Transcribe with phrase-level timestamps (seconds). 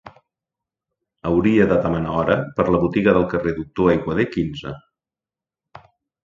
[1.31, 4.75] Hauria de demanar hora per la botiga del carrer doctor aiguader quinze.